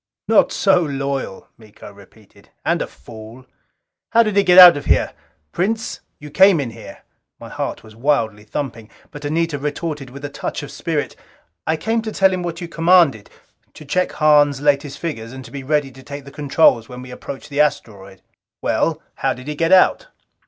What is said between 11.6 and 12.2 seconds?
"I came to